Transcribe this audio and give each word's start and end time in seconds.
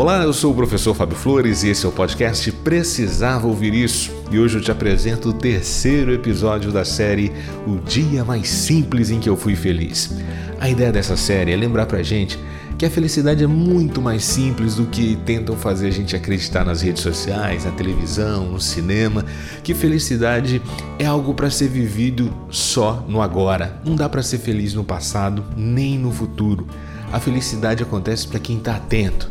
Olá, 0.00 0.22
eu 0.22 0.32
sou 0.32 0.52
o 0.52 0.54
professor 0.54 0.94
Fábio 0.94 1.14
Flores 1.14 1.62
e 1.62 1.68
esse 1.68 1.84
é 1.84 1.88
o 1.90 1.92
podcast 1.92 2.50
Precisava 2.50 3.46
Ouvir 3.46 3.74
Isso. 3.74 4.10
E 4.30 4.38
hoje 4.38 4.56
eu 4.56 4.62
te 4.62 4.70
apresento 4.70 5.28
o 5.28 5.32
terceiro 5.34 6.10
episódio 6.10 6.72
da 6.72 6.86
série 6.86 7.30
O 7.66 7.76
Dia 7.76 8.24
Mais 8.24 8.48
Simples 8.48 9.10
em 9.10 9.20
que 9.20 9.28
eu 9.28 9.36
fui 9.36 9.54
feliz. 9.54 10.10
A 10.58 10.70
ideia 10.70 10.90
dessa 10.90 11.18
série 11.18 11.52
é 11.52 11.56
lembrar 11.56 11.84
pra 11.84 12.02
gente 12.02 12.38
que 12.78 12.86
a 12.86 12.90
felicidade 12.90 13.44
é 13.44 13.46
muito 13.46 14.00
mais 14.00 14.24
simples 14.24 14.76
do 14.76 14.86
que 14.86 15.16
tentam 15.26 15.54
fazer 15.54 15.88
a 15.88 15.92
gente 15.92 16.16
acreditar 16.16 16.64
nas 16.64 16.80
redes 16.80 17.02
sociais, 17.02 17.66
na 17.66 17.70
televisão, 17.70 18.52
no 18.52 18.58
cinema, 18.58 19.22
que 19.62 19.74
felicidade 19.74 20.62
é 20.98 21.04
algo 21.04 21.34
para 21.34 21.50
ser 21.50 21.68
vivido 21.68 22.32
só 22.48 23.04
no 23.06 23.20
agora. 23.20 23.78
Não 23.84 23.94
dá 23.94 24.08
para 24.08 24.22
ser 24.22 24.38
feliz 24.38 24.72
no 24.72 24.82
passado 24.82 25.44
nem 25.54 25.98
no 25.98 26.10
futuro. 26.10 26.66
A 27.12 27.20
felicidade 27.20 27.82
acontece 27.82 28.26
para 28.26 28.40
quem 28.40 28.56
está 28.56 28.76
atento 28.76 29.28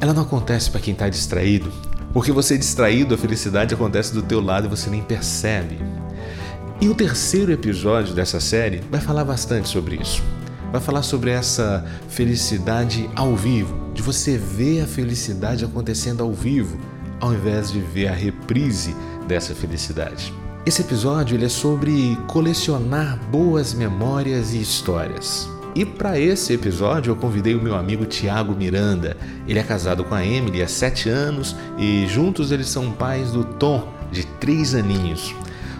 ela 0.00 0.14
não 0.14 0.22
acontece 0.22 0.70
para 0.70 0.80
quem 0.80 0.94
está 0.94 1.08
distraído, 1.08 1.70
porque 2.12 2.32
você 2.32 2.54
é 2.54 2.58
distraído, 2.58 3.14
a 3.14 3.18
felicidade 3.18 3.74
acontece 3.74 4.14
do 4.14 4.22
teu 4.22 4.40
lado 4.40 4.66
e 4.66 4.70
você 4.70 4.88
nem 4.88 5.02
percebe. 5.02 5.78
E 6.80 6.88
o 6.88 6.94
terceiro 6.94 7.52
episódio 7.52 8.14
dessa 8.14 8.40
série 8.40 8.80
vai 8.90 9.00
falar 9.00 9.24
bastante 9.24 9.68
sobre 9.68 9.96
isso. 9.96 10.22
Vai 10.72 10.80
falar 10.80 11.02
sobre 11.02 11.30
essa 11.30 11.84
felicidade 12.08 13.10
ao 13.14 13.36
vivo, 13.36 13.90
de 13.92 14.00
você 14.00 14.38
ver 14.38 14.82
a 14.82 14.86
felicidade 14.86 15.64
acontecendo 15.64 16.22
ao 16.22 16.32
vivo, 16.32 16.78
ao 17.20 17.34
invés 17.34 17.70
de 17.70 17.80
ver 17.80 18.08
a 18.08 18.14
reprise 18.14 18.96
dessa 19.28 19.54
felicidade. 19.54 20.32
Esse 20.64 20.80
episódio 20.80 21.36
ele 21.36 21.44
é 21.44 21.48
sobre 21.48 22.16
colecionar 22.26 23.18
boas 23.30 23.74
memórias 23.74 24.54
e 24.54 24.60
histórias. 24.60 25.48
E 25.74 25.84
para 25.84 26.18
esse 26.18 26.52
episódio 26.52 27.12
eu 27.12 27.16
convidei 27.16 27.54
o 27.54 27.62
meu 27.62 27.76
amigo 27.76 28.04
Tiago 28.04 28.54
Miranda. 28.54 29.16
Ele 29.46 29.58
é 29.58 29.62
casado 29.62 30.02
com 30.02 30.14
a 30.14 30.26
Emily 30.26 30.62
há 30.62 30.68
sete 30.68 31.08
anos 31.08 31.54
e 31.78 32.06
juntos 32.08 32.50
eles 32.50 32.68
são 32.68 32.90
pais 32.90 33.30
do 33.30 33.44
Tom, 33.44 33.88
de 34.10 34.26
três 34.26 34.74
aninhos. 34.74 35.34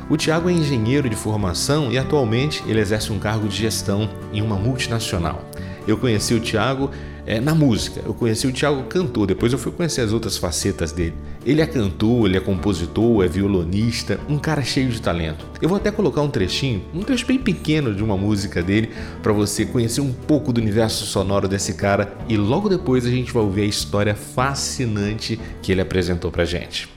O 0.08 0.16
Tiago 0.16 0.48
é 0.48 0.52
engenheiro 0.52 1.08
de 1.08 1.16
formação 1.16 1.90
e 1.90 1.98
atualmente 1.98 2.62
ele 2.66 2.80
exerce 2.80 3.12
um 3.12 3.18
cargo 3.18 3.48
de 3.48 3.56
gestão 3.56 4.08
em 4.32 4.40
uma 4.40 4.56
multinacional. 4.56 5.44
Eu 5.88 5.96
conheci 5.96 6.34
o 6.34 6.40
Tiago 6.40 6.90
é, 7.26 7.40
na 7.40 7.54
música. 7.54 8.00
Eu 8.04 8.14
conheci 8.14 8.46
o 8.46 8.52
Thiago 8.52 8.84
cantor, 8.84 9.26
depois 9.26 9.52
eu 9.52 9.58
fui 9.58 9.72
conhecer 9.72 10.02
as 10.02 10.12
outras 10.12 10.36
facetas 10.36 10.92
dele. 10.92 11.14
Ele 11.44 11.62
é 11.62 11.66
cantor, 11.66 12.26
ele 12.26 12.36
é 12.36 12.40
compositor, 12.40 13.24
é 13.24 13.28
violonista, 13.28 14.20
um 14.28 14.38
cara 14.38 14.62
cheio 14.62 14.90
de 14.90 15.00
talento. 15.00 15.46
Eu 15.60 15.70
vou 15.70 15.78
até 15.78 15.90
colocar 15.90 16.20
um 16.20 16.28
trechinho, 16.28 16.82
um 16.94 17.00
trecho 17.02 17.26
bem 17.26 17.38
pequeno 17.38 17.94
de 17.94 18.02
uma 18.02 18.16
música 18.16 18.62
dele, 18.62 18.90
para 19.22 19.32
você 19.32 19.64
conhecer 19.64 20.02
um 20.02 20.12
pouco 20.12 20.52
do 20.52 20.60
universo 20.60 21.06
sonoro 21.06 21.48
desse 21.48 21.74
cara 21.74 22.12
e 22.28 22.36
logo 22.36 22.68
depois 22.68 23.06
a 23.06 23.10
gente 23.10 23.32
vai 23.32 23.42
ouvir 23.42 23.62
a 23.62 23.66
história 23.66 24.14
fascinante 24.14 25.40
que 25.62 25.72
ele 25.72 25.80
apresentou 25.80 26.30
pra 26.30 26.44
gente. 26.44 26.88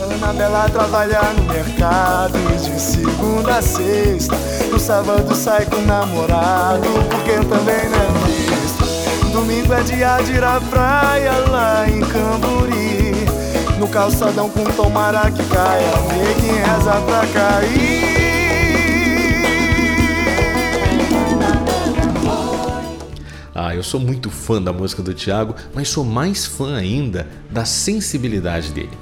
Ana 0.00 0.32
Bela 0.32 0.70
trabalha 0.70 1.20
no 1.34 1.44
mercado 1.44 2.38
de 2.48 2.80
segunda 2.80 3.56
a 3.58 3.62
sexta. 3.62 4.36
No 4.70 4.80
sábado 4.80 5.34
sai 5.34 5.66
com 5.66 5.76
o 5.76 5.82
namorado, 5.82 6.88
porque 7.10 7.32
também 7.46 7.90
não 7.90 8.00
é 8.32 9.32
Domingo 9.32 9.74
é 9.74 9.82
dia 9.82 10.16
de 10.22 10.32
ir 10.32 10.42
à 10.42 10.58
praia 10.62 11.32
lá 11.50 11.86
em 11.86 12.00
Camburi 12.00 12.95
No 13.78 13.86
calçadão 13.88 14.48
com 14.48 14.64
tomara 14.64 15.30
que 15.30 15.44
caia. 15.44 15.90
Neguinho 16.08 16.54
reza 16.54 17.00
pra 17.02 17.26
cair. 17.26 18.16
Ah, 23.54 23.74
eu 23.74 23.82
sou 23.82 24.00
muito 24.00 24.30
fã 24.30 24.60
da 24.60 24.72
música 24.72 25.02
do 25.02 25.12
Thiago, 25.12 25.54
mas 25.74 25.88
sou 25.88 26.04
mais 26.04 26.46
fã 26.46 26.76
ainda 26.76 27.26
da 27.50 27.64
sensibilidade 27.64 28.72
dele. 28.72 28.96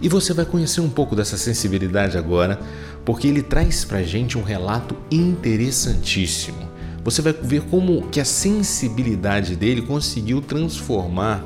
E 0.00 0.08
você 0.08 0.32
vai 0.32 0.44
conhecer 0.44 0.80
um 0.80 0.90
pouco 0.90 1.16
dessa 1.16 1.36
sensibilidade 1.36 2.18
agora, 2.18 2.60
porque 3.04 3.26
ele 3.26 3.42
traz 3.42 3.84
pra 3.84 4.02
gente 4.02 4.36
um 4.36 4.42
relato 4.42 4.96
interessantíssimo. 5.10 6.68
Você 7.02 7.22
vai 7.22 7.32
ver 7.32 7.62
como 7.62 8.08
que 8.08 8.20
a 8.20 8.24
sensibilidade 8.24 9.56
dele 9.56 9.82
conseguiu 9.82 10.40
transformar 10.40 11.44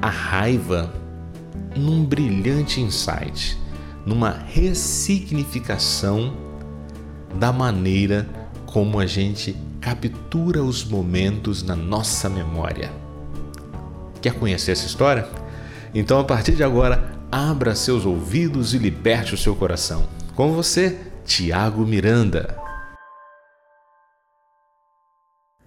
a 0.00 0.08
raiva 0.08 0.92
num 1.76 2.04
brilhante 2.04 2.80
insight, 2.80 3.58
numa 4.04 4.30
ressignificação 4.30 6.34
da 7.34 7.52
maneira 7.52 8.28
como 8.66 8.98
a 8.98 9.06
gente 9.06 9.56
captura 9.80 10.62
os 10.62 10.84
momentos 10.84 11.62
na 11.62 11.76
nossa 11.76 12.28
memória. 12.28 12.90
Quer 14.20 14.34
conhecer 14.34 14.72
essa 14.72 14.86
história? 14.86 15.28
Então, 15.94 16.18
a 16.18 16.24
partir 16.24 16.52
de 16.52 16.62
agora, 16.62 17.12
abra 17.30 17.74
seus 17.74 18.04
ouvidos 18.04 18.74
e 18.74 18.78
liberte 18.78 19.34
o 19.34 19.38
seu 19.38 19.54
coração. 19.54 20.06
Com 20.34 20.52
você, 20.52 20.98
Tiago 21.24 21.86
Miranda. 21.86 22.56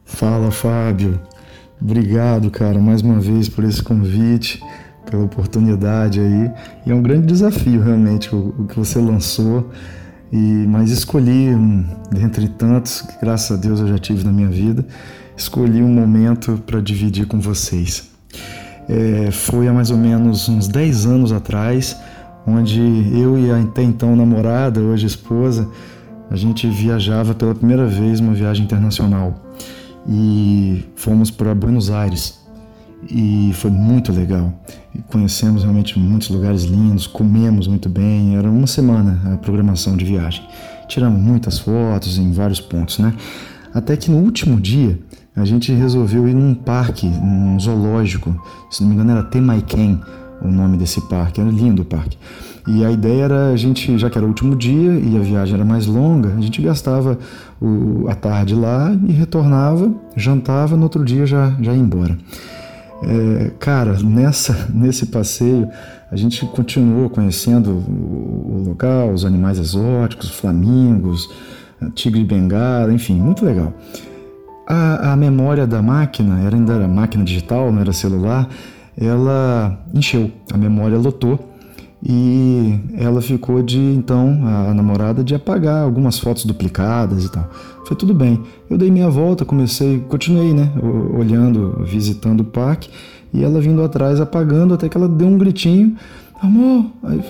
Fala, 0.03 0.51
Fábio. 0.51 1.19
Obrigado, 1.81 2.51
cara, 2.51 2.79
mais 2.79 3.01
uma 3.01 3.19
vez 3.19 3.49
por 3.49 3.63
esse 3.63 3.81
convite, 3.81 4.61
pela 5.09 5.23
oportunidade 5.23 6.19
aí. 6.19 6.51
E 6.85 6.91
é 6.91 6.95
um 6.95 7.01
grande 7.01 7.27
desafio, 7.27 7.81
realmente, 7.81 8.33
o, 8.33 8.53
o 8.59 8.65
que 8.65 8.77
você 8.77 8.99
lançou. 8.99 9.69
E, 10.31 10.37
mas 10.37 10.91
escolhi, 10.91 11.53
um, 11.53 11.85
dentre 12.09 12.47
tantos 12.47 13.01
que 13.01 13.19
graças 13.19 13.57
a 13.57 13.59
Deus 13.59 13.79
eu 13.79 13.87
já 13.87 13.97
tive 13.97 14.23
na 14.23 14.31
minha 14.31 14.47
vida, 14.47 14.85
escolhi 15.35 15.83
um 15.83 15.93
momento 15.93 16.61
para 16.65 16.79
dividir 16.79 17.27
com 17.27 17.39
vocês. 17.39 18.09
É, 18.87 19.29
foi 19.31 19.67
há 19.67 19.73
mais 19.73 19.91
ou 19.91 19.97
menos 19.97 20.47
uns 20.47 20.67
10 20.67 21.05
anos 21.05 21.31
atrás, 21.31 21.97
onde 22.47 22.79
eu 23.13 23.37
e 23.37 23.51
a 23.51 23.59
até 23.59 23.83
então 23.83 24.15
namorada, 24.15 24.79
hoje 24.79 25.05
esposa, 25.05 25.69
a 26.29 26.35
gente 26.35 26.67
viajava 26.67 27.33
pela 27.33 27.53
primeira 27.53 27.85
vez 27.85 28.19
uma 28.19 28.33
viagem 28.33 28.63
internacional 28.63 29.35
e 30.07 30.83
fomos 30.95 31.29
para 31.29 31.53
Buenos 31.53 31.89
Aires 31.91 32.40
e 33.09 33.51
foi 33.53 33.71
muito 33.71 34.11
legal. 34.11 34.53
Conhecemos 35.09 35.63
realmente 35.63 35.97
muitos 35.97 36.29
lugares 36.29 36.63
lindos, 36.63 37.07
comemos 37.07 37.67
muito 37.67 37.89
bem. 37.89 38.35
Era 38.35 38.49
uma 38.49 38.67
semana 38.67 39.19
a 39.33 39.37
programação 39.37 39.95
de 39.95 40.05
viagem. 40.05 40.43
Tiramos 40.87 41.19
muitas 41.19 41.59
fotos 41.59 42.17
em 42.17 42.31
vários 42.31 42.59
pontos, 42.59 42.99
né? 42.99 43.13
Até 43.73 43.95
que 43.95 44.11
no 44.11 44.17
último 44.17 44.59
dia 44.59 44.99
a 45.35 45.45
gente 45.45 45.71
resolveu 45.71 46.27
ir 46.27 46.33
num 46.33 46.53
parque, 46.53 47.07
num 47.07 47.59
zoológico. 47.59 48.35
Se 48.69 48.81
não 48.81 48.89
me 48.89 48.95
engano 48.95 49.11
era 49.11 49.23
Temaiken 49.23 50.01
o 50.41 50.47
nome 50.49 50.77
desse 50.77 50.99
parque. 51.07 51.39
Era 51.39 51.49
lindo 51.49 51.83
o 51.83 51.85
parque. 51.85 52.17
E 52.67 52.85
a 52.85 52.91
ideia 52.91 53.23
era 53.23 53.49
a 53.49 53.55
gente, 53.55 53.97
já 53.97 54.09
que 54.09 54.17
era 54.17 54.25
o 54.25 54.29
último 54.29 54.55
dia 54.55 54.93
e 54.93 55.17
a 55.17 55.19
viagem 55.19 55.55
era 55.55 55.65
mais 55.65 55.87
longa, 55.87 56.35
a 56.37 56.41
gente 56.41 56.61
gastava 56.61 57.17
o, 57.59 58.05
a 58.07 58.13
tarde 58.13 58.53
lá 58.53 58.95
e 59.07 59.11
retornava, 59.11 59.91
jantava, 60.15 60.75
no 60.75 60.83
outro 60.83 61.03
dia 61.03 61.25
já, 61.25 61.55
já 61.59 61.73
ia 61.73 61.79
embora. 61.79 62.17
É, 63.03 63.51
cara, 63.59 63.97
nessa, 63.99 64.69
nesse 64.73 65.07
passeio 65.07 65.67
a 66.11 66.15
gente 66.15 66.45
continuou 66.45 67.09
conhecendo 67.09 67.71
o, 67.71 68.57
o 68.57 68.63
local, 68.67 69.11
os 69.11 69.25
animais 69.25 69.57
exóticos, 69.57 70.29
flamingos, 70.29 71.29
tigre 71.95 72.19
de 72.19 72.25
bengala, 72.25 72.93
enfim, 72.93 73.15
muito 73.15 73.45
legal. 73.45 73.73
A, 74.67 75.13
a 75.13 75.15
memória 75.15 75.65
da 75.65 75.81
máquina, 75.81 76.41
era 76.41 76.55
ainda 76.55 76.73
era 76.73 76.87
máquina 76.87 77.23
digital, 77.23 77.71
não 77.71 77.81
era 77.81 77.93
celular, 77.93 78.47
ela 78.97 79.79
encheu, 79.93 80.29
a 80.53 80.57
memória 80.57 80.97
lotou 80.97 81.50
e 82.03 82.79
ela 82.97 83.21
ficou 83.21 83.61
de 83.61 83.79
então 83.79 84.39
a 84.43 84.73
namorada 84.73 85.23
de 85.23 85.35
apagar 85.35 85.83
algumas 85.83 86.17
fotos 86.17 86.45
duplicadas 86.45 87.25
e 87.25 87.31
tal. 87.31 87.47
Foi 87.85 87.95
tudo 87.95 88.13
bem. 88.13 88.41
Eu 88.69 88.77
dei 88.77 88.89
minha 88.89 89.09
volta, 89.09 89.45
comecei, 89.45 89.99
continuei, 90.09 90.53
né, 90.53 90.71
olhando, 91.15 91.83
visitando 91.85 92.41
o 92.41 92.45
parque 92.45 92.89
e 93.33 93.43
ela 93.43 93.61
vindo 93.61 93.83
atrás 93.83 94.19
apagando 94.19 94.73
até 94.73 94.89
que 94.89 94.97
ela 94.97 95.07
deu 95.07 95.27
um 95.27 95.37
gritinho, 95.37 95.95
amor. 96.41 96.85
Aí 97.03 97.23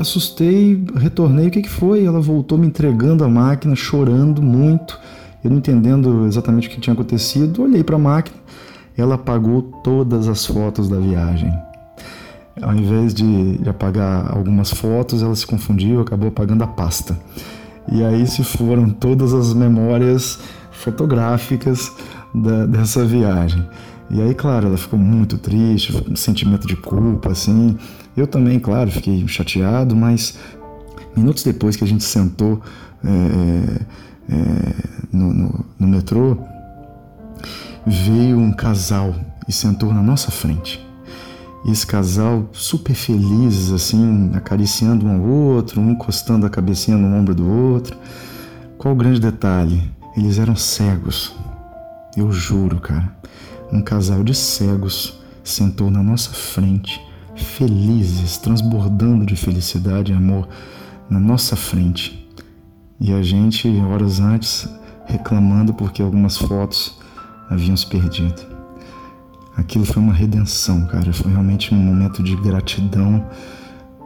assustei, 0.00 0.84
retornei, 0.96 1.46
o 1.46 1.50
que 1.50 1.62
que 1.62 1.70
foi? 1.70 2.04
Ela 2.04 2.20
voltou 2.20 2.58
me 2.58 2.66
entregando 2.66 3.22
a 3.22 3.28
máquina, 3.28 3.76
chorando 3.76 4.42
muito. 4.42 4.98
Eu 5.44 5.50
não 5.50 5.58
entendendo 5.58 6.26
exatamente 6.26 6.66
o 6.66 6.70
que 6.70 6.80
tinha 6.80 6.94
acontecido, 6.94 7.62
olhei 7.62 7.84
para 7.84 7.94
a 7.94 7.98
máquina, 7.98 8.36
ela 8.96 9.14
apagou 9.14 9.62
todas 9.62 10.26
as 10.26 10.44
fotos 10.44 10.88
da 10.88 10.98
viagem 10.98 11.52
ao 12.60 12.74
invés 12.74 13.12
de, 13.12 13.58
de 13.58 13.68
apagar 13.68 14.34
algumas 14.34 14.70
fotos, 14.70 15.22
ela 15.22 15.34
se 15.34 15.46
confundiu, 15.46 16.00
acabou 16.00 16.28
apagando 16.28 16.64
a 16.64 16.66
pasta. 16.66 17.18
E 17.90 18.02
aí 18.02 18.26
se 18.26 18.42
foram 18.42 18.90
todas 18.90 19.32
as 19.34 19.52
memórias 19.52 20.38
fotográficas 20.72 21.92
da, 22.34 22.66
dessa 22.66 23.04
viagem. 23.04 23.64
E 24.10 24.22
aí, 24.22 24.34
claro, 24.34 24.68
ela 24.68 24.76
ficou 24.76 24.98
muito 24.98 25.36
triste, 25.36 25.92
um 26.08 26.16
sentimento 26.16 26.66
de 26.66 26.76
culpa, 26.76 27.32
assim. 27.32 27.76
Eu 28.16 28.26
também, 28.26 28.58
claro, 28.58 28.90
fiquei 28.90 29.26
chateado, 29.26 29.96
mas 29.96 30.38
minutos 31.16 31.42
depois 31.42 31.76
que 31.76 31.84
a 31.84 31.86
gente 31.86 32.04
sentou 32.04 32.60
é, 33.04 33.08
é, 33.08 34.34
é 34.34 34.74
no, 35.12 35.32
no, 35.32 35.64
no 35.78 35.88
metrô, 35.88 36.38
veio 37.86 38.38
um 38.38 38.52
casal 38.52 39.14
e 39.48 39.52
sentou 39.52 39.92
na 39.92 40.02
nossa 40.02 40.30
frente. 40.30 40.85
E 41.66 41.72
esse 41.72 41.84
casal 41.84 42.48
super 42.52 42.94
felizes, 42.94 43.72
assim, 43.72 44.30
acariciando 44.34 45.04
um 45.04 45.16
ao 45.16 45.20
outro, 45.20 45.80
um 45.80 45.90
encostando 45.90 46.46
a 46.46 46.50
cabecinha 46.50 46.96
no 46.96 47.12
ombro 47.16 47.34
do 47.34 47.44
outro. 47.44 47.96
Qual 48.78 48.94
o 48.94 48.96
grande 48.96 49.20
detalhe? 49.20 49.82
Eles 50.16 50.38
eram 50.38 50.54
cegos. 50.54 51.34
Eu 52.16 52.30
juro, 52.30 52.78
cara. 52.78 53.12
Um 53.72 53.82
casal 53.82 54.22
de 54.22 54.32
cegos 54.32 55.18
sentou 55.42 55.90
na 55.90 56.04
nossa 56.04 56.30
frente, 56.30 57.00
felizes, 57.34 58.38
transbordando 58.38 59.26
de 59.26 59.34
felicidade 59.34 60.12
e 60.12 60.14
amor 60.14 60.48
na 61.10 61.18
nossa 61.18 61.56
frente. 61.56 62.28
E 63.00 63.12
a 63.12 63.20
gente, 63.22 63.68
horas 63.80 64.20
antes, 64.20 64.68
reclamando 65.04 65.74
porque 65.74 66.00
algumas 66.00 66.36
fotos 66.36 66.96
haviam 67.50 67.76
se 67.76 67.86
perdido. 67.86 68.55
Aquilo 69.56 69.84
foi 69.84 70.02
uma 70.02 70.12
redenção, 70.12 70.86
cara. 70.86 71.12
Foi 71.12 71.30
realmente 71.30 71.74
um 71.74 71.78
momento 71.78 72.22
de 72.22 72.36
gratidão 72.36 73.24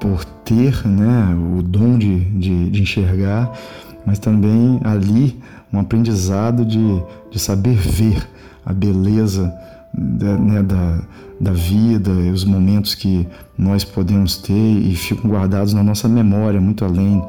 por 0.00 0.24
ter 0.24 0.86
né, 0.86 1.34
o 1.34 1.62
dom 1.62 1.98
de, 1.98 2.20
de, 2.24 2.70
de 2.70 2.82
enxergar, 2.82 3.52
mas 4.06 4.18
também 4.18 4.80
ali 4.82 5.38
um 5.72 5.78
aprendizado 5.78 6.64
de, 6.64 7.02
de 7.30 7.38
saber 7.38 7.74
ver 7.74 8.26
a 8.64 8.72
beleza 8.72 9.52
da, 9.92 10.36
né, 10.38 10.62
da, 10.62 11.02
da 11.40 11.52
vida 11.52 12.10
e 12.10 12.30
os 12.30 12.44
momentos 12.44 12.94
que 12.94 13.26
nós 13.58 13.84
podemos 13.84 14.36
ter 14.36 14.52
e 14.52 14.94
ficam 14.94 15.30
guardados 15.30 15.74
na 15.74 15.82
nossa 15.82 16.08
memória, 16.08 16.60
muito 16.60 16.84
além 16.84 17.22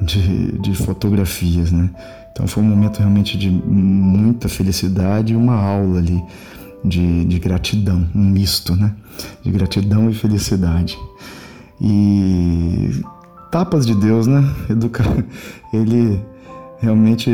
de, 0.00 0.52
de 0.58 0.74
fotografias. 0.74 1.70
Né? 1.72 1.88
Então 2.32 2.46
foi 2.46 2.62
um 2.62 2.66
momento 2.66 2.98
realmente 2.98 3.38
de 3.38 3.50
muita 3.50 4.48
felicidade 4.48 5.32
e 5.32 5.36
uma 5.36 5.54
aula 5.54 5.98
ali 5.98 6.22
de, 6.84 7.24
de 7.24 7.38
gratidão, 7.38 8.08
um 8.14 8.24
misto, 8.24 8.74
né? 8.74 8.94
De 9.42 9.50
gratidão 9.50 10.08
e 10.10 10.14
felicidade. 10.14 10.98
E 11.80 13.02
tapas 13.50 13.86
de 13.86 13.94
Deus, 13.94 14.26
né? 14.26 14.42
Educa... 14.68 15.04
Ele 15.72 16.20
realmente 16.80 17.30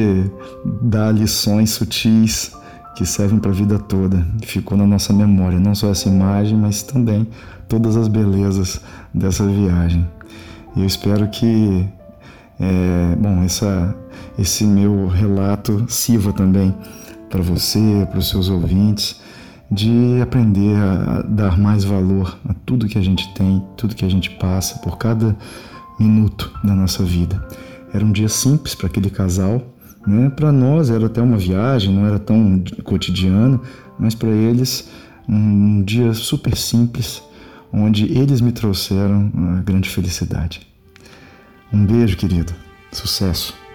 dá 0.83 1.11
lições 1.11 1.71
sutis 1.71 2.53
que 2.97 3.05
servem 3.07 3.39
para 3.39 3.51
a 3.51 3.55
vida 3.55 3.79
toda. 3.79 4.27
Ficou 4.43 4.77
na 4.77 4.87
nossa 4.87 5.13
memória, 5.13 5.61
não 5.61 5.75
só 5.75 5.91
essa 5.91 6.09
imagem, 6.09 6.57
mas 6.57 6.83
também 6.83 7.27
todas 7.69 7.97
as 7.97 8.09
belezas 8.09 8.81
dessa 9.13 9.47
viagem. 9.47 10.07
E 10.75 10.81
eu 10.81 10.87
espero 10.87 11.29
que, 11.29 11.87
é, 12.59 13.17
bom, 13.17 13.43
essa, 13.43 13.95
esse 14.39 14.65
meu 14.65 15.07
relato 15.09 15.85
sirva 15.89 16.33
também 16.33 16.75
para 17.29 17.43
você, 17.43 18.07
para 18.11 18.19
os 18.19 18.29
seus 18.29 18.49
ouvintes, 18.49 19.21
de 19.71 20.21
aprender 20.23 20.77
a 20.77 21.23
dar 21.23 21.59
mais 21.59 21.85
valor 21.85 22.39
a 22.49 22.55
tudo 22.55 22.87
que 22.87 22.99
a 22.99 23.03
gente 23.03 23.33
tem, 23.35 23.63
tudo 23.77 23.95
que 23.95 24.05
a 24.05 24.09
gente 24.09 24.31
passa 24.31 24.79
por 24.79 24.97
cada 24.97 25.37
minuto 25.99 26.53
da 26.63 26.75
nossa 26.75 27.03
vida. 27.03 27.47
Era 27.93 28.05
um 28.05 28.13
dia 28.13 28.29
simples 28.29 28.75
para 28.75 28.87
aquele 28.87 29.11
casal, 29.11 29.63
né? 30.07 30.31
Para 30.31 30.53
nós 30.53 30.91
era 30.91 31.07
até 31.07 31.21
uma 31.21 31.37
viagem, 31.37 31.93
não 31.93 32.07
era 32.07 32.19
tão 32.19 32.63
cotidiano, 32.85 33.61
mas 33.99 34.15
para 34.15 34.31
eles 34.31 34.89
um 35.29 35.83
dia 35.83 36.15
super 36.15 36.57
simples, 36.57 37.23
onde 37.73 38.05
eles 38.17 38.41
me 38.41 38.53
trouxeram 38.53 39.31
uma 39.35 39.61
grande 39.63 39.89
felicidade. 39.89 40.67
Um 41.73 41.85
beijo, 41.85 42.17
querido. 42.17 42.55
Sucesso. 42.93 43.66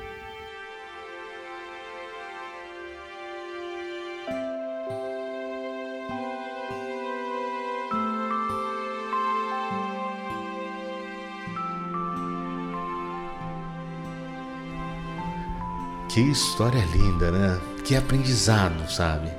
Que 16.13 16.19
história 16.19 16.83
linda, 16.93 17.31
né? 17.31 17.57
Que 17.85 17.95
aprendizado, 17.95 18.91
sabe? 18.91 19.31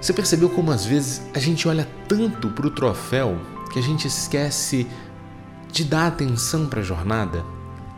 Você 0.00 0.14
percebeu 0.14 0.48
como 0.48 0.70
às 0.70 0.86
vezes 0.86 1.20
a 1.34 1.38
gente 1.38 1.68
olha 1.68 1.86
tanto 2.08 2.48
para 2.48 2.66
o 2.66 2.70
troféu 2.70 3.38
que 3.70 3.78
a 3.78 3.82
gente 3.82 4.08
esquece 4.08 4.86
de 5.70 5.84
dar 5.84 6.06
atenção 6.06 6.66
para 6.66 6.80
a 6.80 6.82
jornada? 6.82 7.44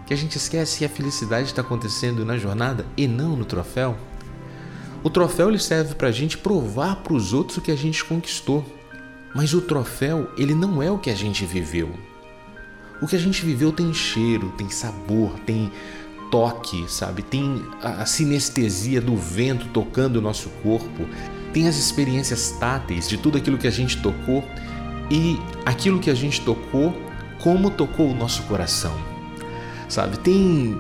Que 0.04 0.12
a 0.12 0.16
gente 0.16 0.37
esquece 0.37 0.78
que 0.78 0.84
a 0.84 0.88
felicidade 0.88 1.46
está 1.46 1.62
acontecendo 1.62 2.25
na 2.25 2.37
jornada 2.37 2.84
e 2.96 3.06
não 3.06 3.37
no 3.37 3.44
troféu? 3.44 3.96
O 5.04 5.08
troféu 5.08 5.49
ele 5.49 5.60
serve 5.60 5.94
para 5.94 6.08
a 6.08 6.12
gente 6.12 6.37
provar 6.37 6.96
para 6.96 7.12
os 7.12 7.32
outros 7.32 7.58
o 7.58 7.60
que 7.60 7.70
a 7.70 7.76
gente 7.76 8.04
conquistou, 8.04 8.66
mas 9.32 9.54
o 9.54 9.60
troféu 9.60 10.28
ele 10.37 10.56
não 10.56 10.82
é 10.82 10.90
o 10.90 10.99
que 10.99 11.08
a 11.08 11.14
gente 11.14 11.46
viveu. 11.46 11.88
O 13.00 13.06
que 13.06 13.14
a 13.14 13.19
gente 13.19 13.44
viveu 13.44 13.70
tem 13.70 13.94
cheiro, 13.94 14.52
tem 14.56 14.69
sabor, 14.70 15.38
tem 15.46 15.70
toque, 16.32 16.87
sabe? 16.88 17.23
Tem 17.23 17.62
a 17.82 18.06
sinestesia 18.06 19.02
do 19.02 19.14
vento 19.14 19.67
tocando 19.69 20.17
o 20.17 20.23
nosso 20.23 20.49
corpo, 20.62 21.06
tem 21.52 21.69
as 21.69 21.76
experiências 21.76 22.52
táteis 22.52 23.06
de 23.06 23.19
tudo 23.19 23.37
aquilo 23.37 23.58
que 23.58 23.67
a 23.67 23.70
gente 23.70 24.00
tocou 24.00 24.43
e 25.11 25.38
aquilo 25.67 26.00
que 26.00 26.08
a 26.08 26.14
gente 26.14 26.40
tocou, 26.40 26.96
como 27.38 27.70
tocou 27.70 28.11
o 28.11 28.14
nosso 28.14 28.44
coração, 28.44 28.99
sabe? 29.90 30.19
Tem 30.20 30.75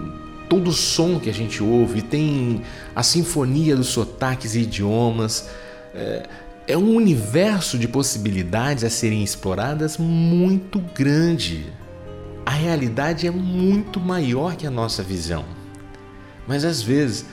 todo 0.48 0.70
o 0.70 0.72
som 0.72 1.20
que 1.20 1.28
a 1.28 1.34
gente 1.34 1.62
ouve, 1.62 2.00
tem 2.00 2.62
a 2.96 3.02
sinfonia 3.02 3.76
dos 3.76 3.88
sotaques 3.88 4.54
e 4.54 4.60
idiomas. 4.60 5.50
É, 5.94 6.28
é 6.66 6.78
um 6.78 6.94
universo 6.96 7.76
de 7.76 7.86
possibilidades 7.86 8.84
a 8.84 8.88
serem 8.88 9.22
exploradas 9.22 9.98
muito 9.98 10.78
grande 10.94 11.66
a 12.52 12.54
realidade 12.54 13.26
é 13.26 13.30
muito 13.30 13.98
maior 13.98 14.56
que 14.56 14.66
a 14.66 14.70
nossa 14.70 15.02
visão. 15.02 15.42
Mas 16.46 16.66
às 16.66 16.82
vezes, 16.82 17.24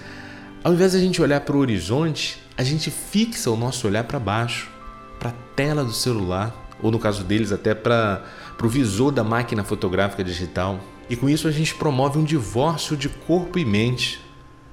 ao 0.63 0.73
invés 0.73 0.93
de 0.93 0.97
a 0.97 1.01
gente 1.01 1.21
olhar 1.21 1.41
para 1.41 1.57
o 1.57 1.59
horizonte, 1.59 2.41
a 2.55 2.63
gente 2.63 2.89
fixa 2.89 3.51
o 3.51 3.57
nosso 3.57 3.85
olhar 3.85 4.05
para 4.05 4.17
baixo, 4.17 4.71
para 5.19 5.31
a 5.31 5.33
tela 5.57 5.83
do 5.83 5.91
celular, 5.91 6.55
ou 6.81 6.89
no 6.89 6.97
caso 6.97 7.25
deles, 7.25 7.51
até 7.51 7.75
para 7.75 8.23
o 8.63 8.69
visor 8.69 9.11
da 9.11 9.21
máquina 9.21 9.61
fotográfica 9.61 10.23
digital. 10.23 10.79
E 11.09 11.17
com 11.17 11.29
isso 11.29 11.49
a 11.49 11.51
gente 11.51 11.75
promove 11.75 12.17
um 12.17 12.23
divórcio 12.23 12.95
de 12.95 13.09
corpo 13.09 13.59
e 13.59 13.65
mente, 13.65 14.21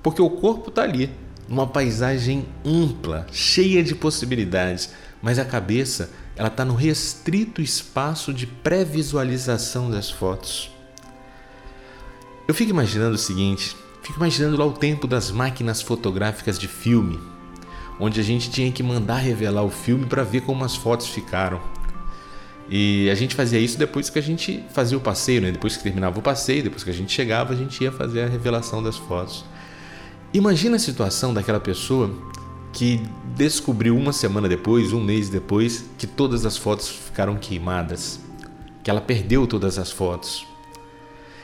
porque 0.01 0.23
o 0.23 0.31
corpo 0.31 0.69
está 0.69 0.83
ali, 0.83 1.11
numa 1.49 1.67
paisagem 1.67 2.47
ampla, 2.65 3.27
cheia 3.33 3.83
de 3.83 3.97
possibilidades, 3.97 4.93
mas 5.21 5.41
a 5.41 5.45
cabeça 5.45 6.09
ela 6.37 6.49
está 6.49 6.65
no 6.65 6.75
restrito 6.75 7.63
espaço 7.63 8.33
de 8.33 8.47
pré-visualização 8.47 9.91
das 9.91 10.11
fotos. 10.11 10.71
Eu 12.47 12.55
fico 12.55 12.71
imaginando 12.71 13.15
o 13.15 13.19
seguinte: 13.19 13.75
fico 14.03 14.19
imaginando 14.19 14.57
lá 14.57 14.67
o 14.67 14.73
tempo 14.73 15.07
das 15.07 15.31
máquinas 15.31 15.81
fotográficas 15.81 16.59
de 16.59 16.69
filme, 16.69 17.19
onde 17.99 18.21
a 18.21 18.23
gente 18.23 18.51
tinha 18.51 18.71
que 18.71 18.83
mandar 18.83 19.17
revelar 19.17 19.63
o 19.63 19.71
filme 19.71 20.05
para 20.07 20.23
ver 20.23 20.43
como 20.43 20.65
as 20.65 20.77
fotos 20.77 21.09
ficaram. 21.09 21.61
E 22.69 23.09
a 23.11 23.15
gente 23.15 23.35
fazia 23.35 23.61
isso 23.61 23.79
depois 23.79 24.11
que 24.11 24.19
a 24.19 24.23
gente 24.23 24.63
fazia 24.73 24.99
o 24.99 25.01
passeio, 25.01 25.41
né? 25.41 25.53
depois 25.53 25.77
que 25.77 25.85
terminava 25.85 26.19
o 26.19 26.23
passeio, 26.23 26.65
depois 26.65 26.83
que 26.83 26.91
a 26.91 26.93
gente 26.93 27.13
chegava, 27.13 27.53
a 27.55 27.57
gente 27.57 27.83
ia 27.83 27.93
fazer 27.93 28.23
a 28.23 28.29
revelação 28.29 28.83
das 28.83 28.97
fotos. 28.97 29.45
Imagina 30.35 30.75
a 30.77 30.79
situação 30.79 31.33
daquela 31.33 31.61
pessoa 31.61 32.11
que 32.73 33.01
descobriu 33.37 33.95
uma 33.95 34.15
semana 34.15 34.49
depois, 34.49 34.95
um 34.95 35.05
mês 35.05 35.29
depois, 35.29 35.85
que 35.99 36.07
todas 36.07 36.47
as 36.47 36.57
fotos 36.57 36.89
ficaram 36.89 37.37
queimadas, 37.37 38.19
que 38.83 38.89
ela 38.89 39.01
perdeu 39.01 39.47
todas 39.47 39.79
as 39.79 39.91
fotos. 39.91 40.47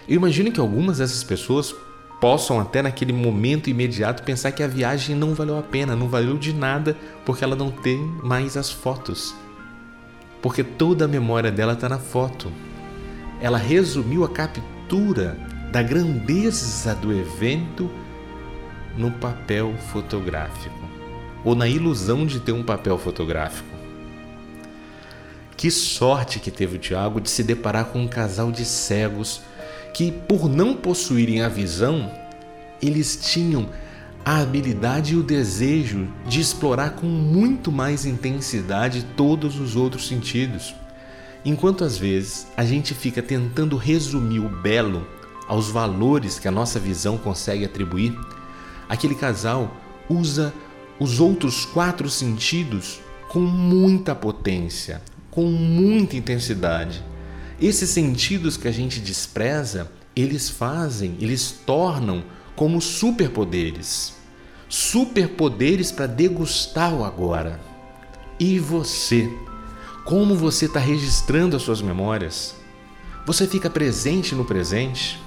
Eu 0.08 0.16
imagino 0.16 0.50
que 0.50 0.58
algumas 0.58 0.98
dessas 0.98 1.22
pessoas 1.22 1.74
possam 2.18 2.58
até 2.58 2.80
naquele 2.80 3.12
momento 3.12 3.68
imediato 3.68 4.22
pensar 4.22 4.52
que 4.52 4.62
a 4.62 4.66
viagem 4.66 5.14
não 5.14 5.34
valeu 5.34 5.58
a 5.58 5.62
pena, 5.62 5.94
não 5.94 6.08
valeu 6.08 6.38
de 6.38 6.54
nada 6.54 6.96
porque 7.26 7.44
ela 7.44 7.54
não 7.54 7.70
tem 7.70 7.98
mais 8.22 8.56
as 8.56 8.70
fotos. 8.70 9.34
Porque 10.40 10.64
toda 10.64 11.04
a 11.04 11.08
memória 11.08 11.52
dela 11.52 11.74
está 11.74 11.90
na 11.90 11.98
foto. 11.98 12.50
Ela 13.38 13.58
resumiu 13.58 14.24
a 14.24 14.30
captura 14.30 15.36
da 15.70 15.82
grandeza 15.82 16.94
do 16.94 17.12
evento 17.12 17.90
no 18.96 19.10
papel 19.10 19.74
fotográfico 19.92 20.91
ou 21.44 21.54
na 21.54 21.66
ilusão 21.66 22.26
de 22.26 22.40
ter 22.40 22.52
um 22.52 22.62
papel 22.62 22.98
fotográfico. 22.98 23.68
Que 25.56 25.70
sorte 25.70 26.40
que 26.40 26.50
teve 26.50 26.76
o 26.76 26.78
Tiago 26.78 27.20
de 27.20 27.30
se 27.30 27.42
deparar 27.42 27.86
com 27.86 28.00
um 28.00 28.08
casal 28.08 28.50
de 28.50 28.64
cegos 28.64 29.42
que, 29.94 30.10
por 30.10 30.48
não 30.48 30.74
possuírem 30.74 31.42
a 31.42 31.48
visão, 31.48 32.10
eles 32.80 33.16
tinham 33.16 33.68
a 34.24 34.40
habilidade 34.40 35.14
e 35.14 35.16
o 35.16 35.22
desejo 35.22 36.08
de 36.26 36.40
explorar 36.40 36.90
com 36.90 37.06
muito 37.06 37.70
mais 37.72 38.04
intensidade 38.04 39.04
todos 39.16 39.58
os 39.58 39.76
outros 39.76 40.06
sentidos. 40.06 40.74
Enquanto 41.44 41.84
às 41.84 41.98
vezes 41.98 42.46
a 42.56 42.64
gente 42.64 42.94
fica 42.94 43.20
tentando 43.20 43.76
resumir 43.76 44.38
o 44.38 44.48
belo 44.48 45.06
aos 45.48 45.68
valores 45.68 46.38
que 46.38 46.46
a 46.46 46.52
nossa 46.52 46.78
visão 46.78 47.18
consegue 47.18 47.64
atribuir, 47.64 48.16
aquele 48.88 49.14
casal 49.14 49.76
usa 50.08 50.52
os 51.02 51.20
outros 51.20 51.64
quatro 51.64 52.08
sentidos 52.08 53.00
com 53.28 53.40
muita 53.40 54.14
potência 54.14 55.00
com 55.32 55.46
muita 55.46 56.14
intensidade. 56.14 57.02
Esses 57.60 57.90
sentidos 57.90 58.56
que 58.56 58.68
a 58.68 58.72
gente 58.72 59.00
despreza, 59.00 59.90
eles 60.14 60.48
fazem, 60.48 61.16
eles 61.18 61.50
tornam 61.50 62.22
como 62.54 62.80
superpoderes. 62.80 64.14
Superpoderes 64.68 65.90
para 65.90 66.06
degustar 66.06 66.94
o 66.94 67.02
agora. 67.02 67.58
E 68.38 68.58
você? 68.58 69.28
Como 70.04 70.36
você 70.36 70.66
está 70.66 70.78
registrando 70.78 71.56
as 71.56 71.62
suas 71.62 71.80
memórias? 71.80 72.54
Você 73.26 73.46
fica 73.46 73.70
presente 73.70 74.34
no 74.34 74.44
presente? 74.44 75.18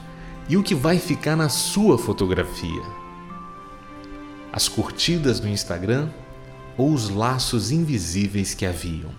E 0.47 0.55
o 0.55 0.61
que 0.61 0.75
vai 0.75 0.99
ficar 0.99 1.35
na 1.35 1.49
sua 1.49 1.97
fotografia? 1.97 3.04
As 4.55 4.69
curtidas 4.69 5.41
no 5.41 5.49
Instagram 5.49 6.07
ou 6.77 6.93
os 6.93 7.09
laços 7.09 7.71
invisíveis 7.71 8.53
que 8.53 8.65
haviam? 8.65 9.09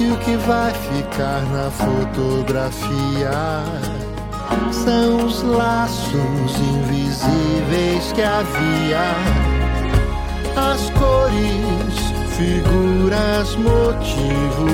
E 0.00 0.10
o 0.10 0.18
que 0.18 0.36
vai 0.38 0.72
ficar 0.74 1.40
na 1.52 1.70
fotografia 1.70 3.30
são 4.72 5.24
os 5.24 5.42
laços 5.42 6.58
invisíveis 6.58 8.12
que 8.12 8.22
havia, 8.22 9.14
as 10.56 10.90
cores, 10.90 11.94
figuras, 12.36 13.54
motivos, 13.54 14.72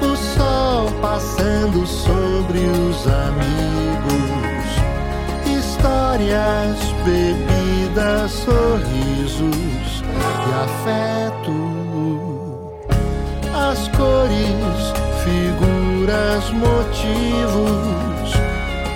o 0.00 0.16
sol 0.16 0.90
passando 1.02 1.86
sobre 1.86 2.60
os 2.60 3.06
amigos, 3.06 4.16
histórias, 5.58 6.78
bebidas, 7.04 7.55
sorrisos 8.28 10.02
e 10.04 10.52
afeto. 10.64 11.56
As 13.54 13.88
cores, 13.88 14.92
figuras, 15.24 16.50
motivos, 16.50 18.34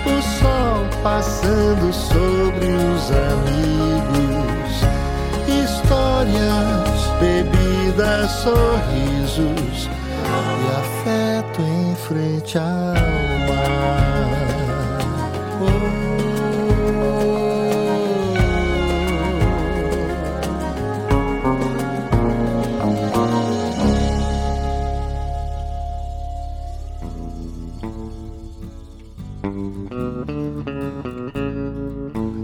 o 0.05 0.21
sol 0.21 0.85
passando 1.01 1.91
sobre 1.91 2.67
os 2.67 3.11
amigos, 3.33 4.71
histórias, 5.47 6.99
bebidas, 7.19 8.29
sorrisos 8.31 9.89
e 10.59 10.67
afeto 10.77 11.61
em 11.61 11.95
frente 11.95 12.57
ao 12.59 12.65
mar. 13.55 14.10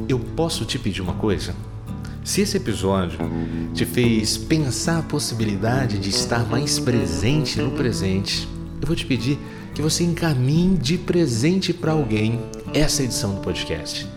Eu 0.07 0.19
posso 0.19 0.63
te 0.63 0.79
pedir 0.79 1.01
uma 1.01 1.13
coisa? 1.13 1.53
Se 2.23 2.39
esse 2.39 2.55
episódio 2.55 3.19
te 3.73 3.85
fez 3.85 4.37
pensar 4.37 4.99
a 4.99 5.03
possibilidade 5.03 5.97
de 5.99 6.09
estar 6.09 6.45
mais 6.45 6.79
presente 6.79 7.61
no 7.61 7.71
presente, 7.71 8.47
eu 8.79 8.87
vou 8.87 8.95
te 8.95 9.05
pedir 9.05 9.37
que 9.75 9.81
você 9.81 10.05
encaminhe 10.05 10.77
de 10.77 10.97
presente 10.97 11.73
para 11.73 11.91
alguém 11.91 12.39
essa 12.73 13.03
edição 13.03 13.35
do 13.35 13.41
podcast. 13.41 14.07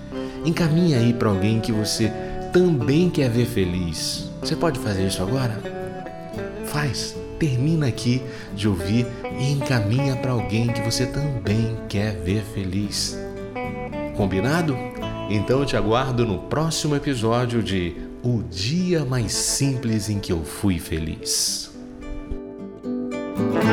Encaminhe 0.44 0.94
aí 0.94 1.12
para 1.12 1.28
alguém 1.28 1.60
que 1.60 1.72
você 1.72 2.12
também 2.52 3.10
quer 3.10 3.28
ver 3.28 3.46
feliz. 3.46 4.30
Você 4.40 4.54
pode 4.54 4.78
fazer 4.78 5.08
isso 5.08 5.22
agora? 5.22 5.60
Faz. 6.66 7.16
Termina 7.38 7.86
aqui 7.88 8.22
de 8.54 8.68
ouvir 8.68 9.06
e 9.40 9.50
encaminha 9.52 10.14
para 10.14 10.32
alguém 10.32 10.68
que 10.68 10.82
você 10.82 11.06
também 11.06 11.76
quer 11.88 12.14
ver 12.22 12.42
feliz. 12.54 13.18
Combinado? 14.16 14.76
Então 15.32 15.60
eu 15.60 15.64
te 15.66 15.76
aguardo 15.76 16.26
no 16.26 16.40
próximo 16.40 16.96
episódio 16.96 17.62
de 17.62 17.94
O 18.20 18.42
Dia 18.42 19.04
Mais 19.04 19.32
Simples 19.32 20.10
em 20.10 20.18
que 20.18 20.32
eu 20.32 20.44
fui 20.44 20.80
feliz. 20.80 21.72
Música 22.82 23.70